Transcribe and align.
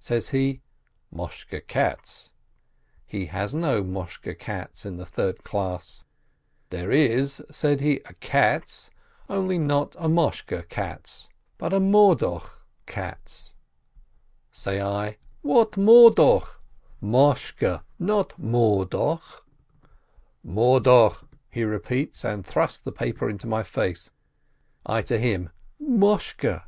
Says 0.00 0.30
he, 0.30 0.60
"Moshke 1.14 1.68
Katz?" 1.68 2.32
He 3.06 3.26
has 3.26 3.54
no 3.54 3.84
Moshke 3.84 4.36
Katz 4.36 4.84
in 4.84 4.96
the 4.96 5.06
third 5.06 5.44
class. 5.44 6.02
"There 6.70 6.90
is," 6.90 7.36
he 7.46 7.52
says, 7.52 7.80
"a 7.80 8.14
Katz, 8.18 8.90
only 9.30 9.56
not 9.56 9.94
a 9.96 10.08
Moshke 10.08 10.68
Katz, 10.68 11.28
but 11.58 11.72
a 11.72 11.78
Morduch— 11.78 12.42
Morduch 12.42 12.62
Katz." 12.86 13.54
Say 14.50 14.80
I, 14.80 15.16
"What 15.42 15.76
Morduch? 15.76 16.48
Moshke, 17.00 17.84
not 18.00 18.30
Morduch!" 18.30 19.42
"Morduch!" 20.44 21.24
he 21.50 21.62
repeats, 21.62 22.24
and 22.24 22.44
thrusts 22.44 22.80
the 22.80 22.90
paper 22.90 23.30
into 23.30 23.46
my 23.46 23.62
face. 23.62 24.10
I 24.84 25.02
to 25.02 25.20
him, 25.20 25.50
"Moshke." 25.80 26.64